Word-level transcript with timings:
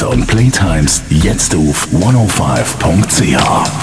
Infos 0.00 0.14
und 0.14 0.26
Playtimes 0.26 1.02
jetzt 1.10 1.54
auf 1.54 1.88
105.ch. 1.92 3.79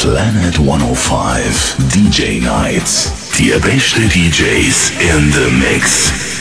Planet 0.00 0.58
105 0.58 1.76
DJ 1.92 2.40
Nights. 2.40 3.12
Die 3.36 3.52
beste 3.60 4.00
DJs 4.00 4.92
in 4.98 5.30
the 5.30 5.50
mix. 5.50 6.39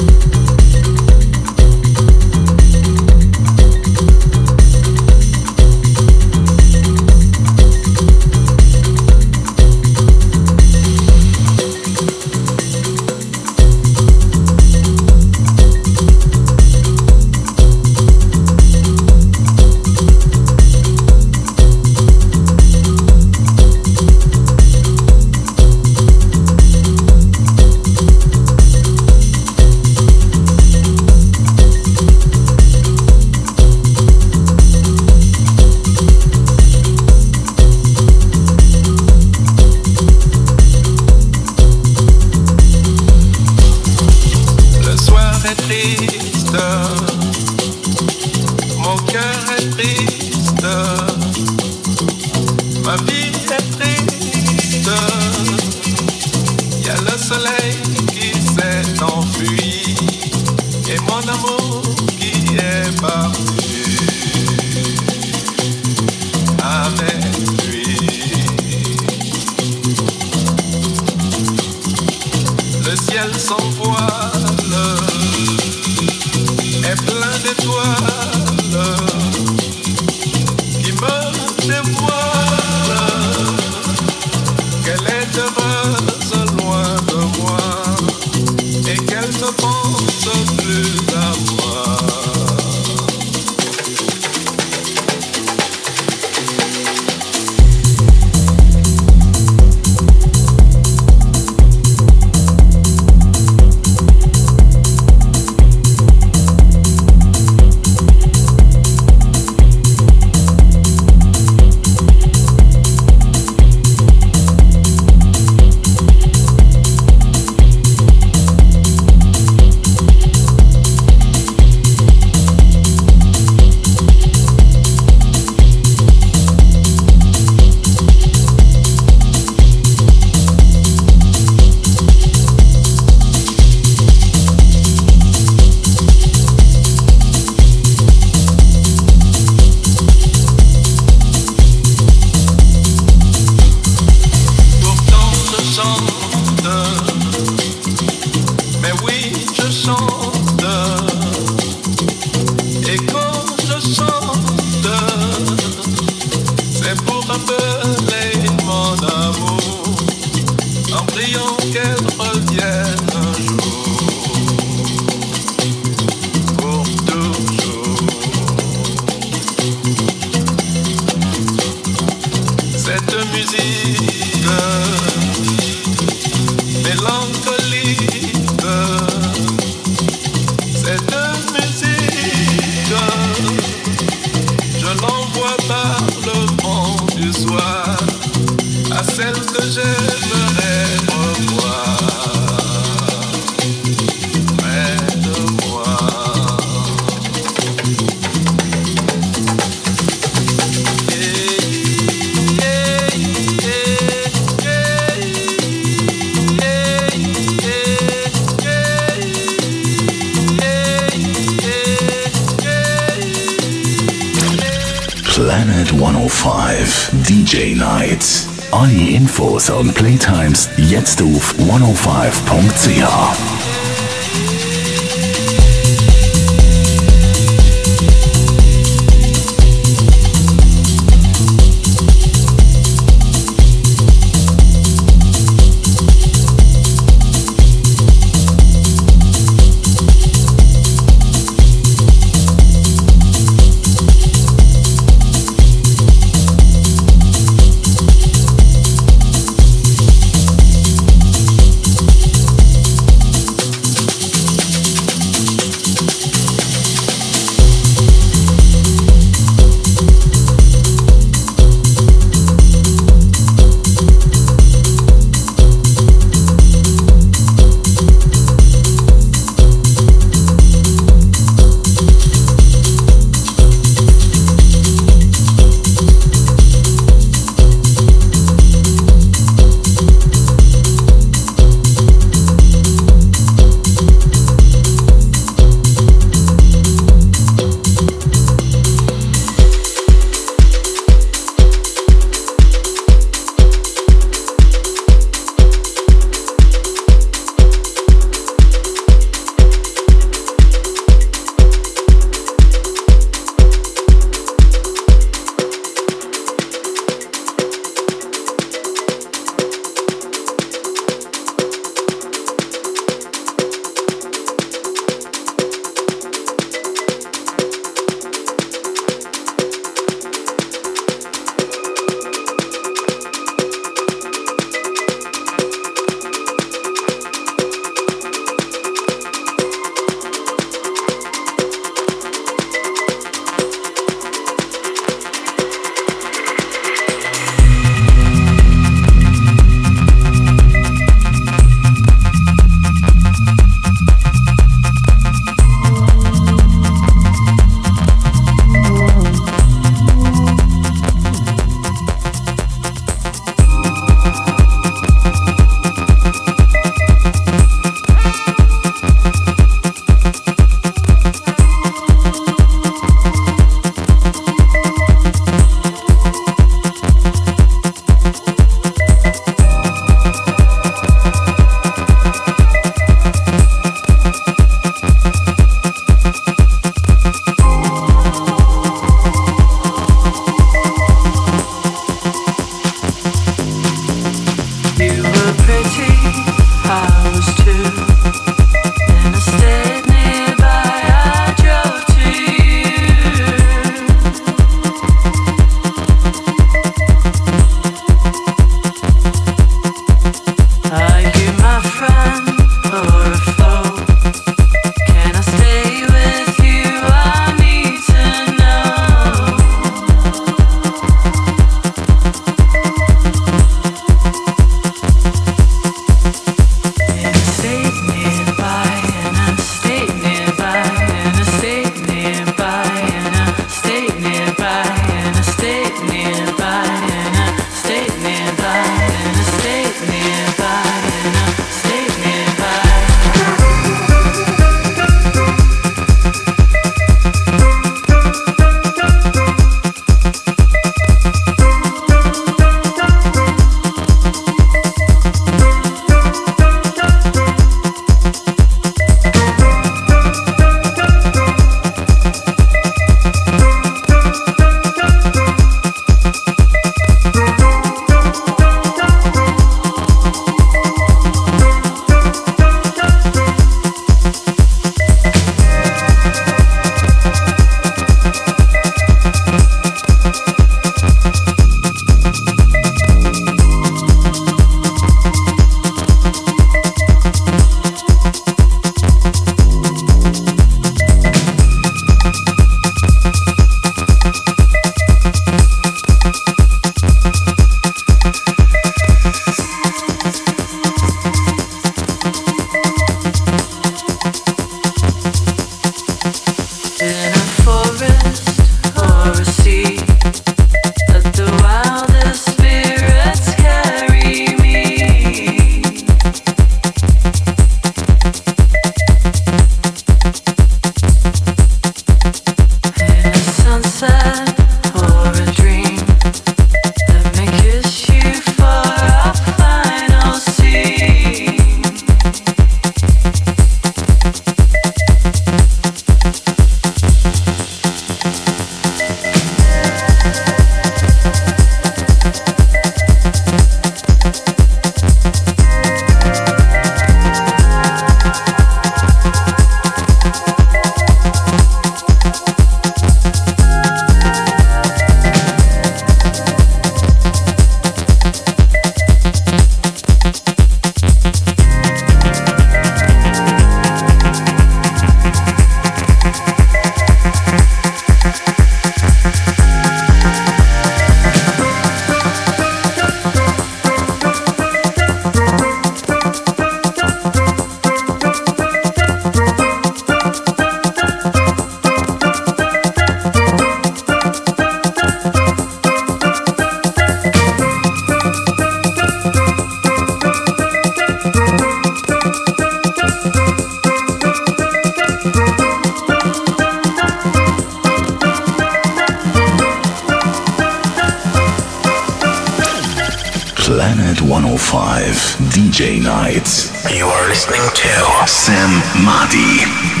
Planet 593.71 594.21
105 594.21 595.37
DJ 595.53 596.01
Nights. 596.03 596.70
You 596.89 597.05
are 597.05 597.27
listening 597.27 597.61
to 597.75 598.27
Sam 598.27 598.81
Madi. 599.05 600.00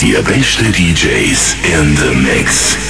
DJs 0.00 1.56
in 1.64 1.94
the 1.96 2.14
mix. 2.22 2.87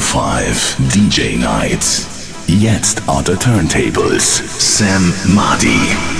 105 0.00 0.76
DJ 0.92 1.38
Nights. 1.38 2.32
Jetzt 2.46 3.06
on 3.06 3.22
the 3.24 3.34
turntables. 3.34 4.42
Sam 4.48 5.12
Madi. 5.34 6.19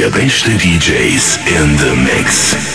105 0.00 0.16
DJ 0.16 0.20
Nights. 0.20 0.40
Die 0.44 0.78
DJs 0.78 1.38
in 1.46 1.76
the 1.76 1.94
Mix. 1.94 2.69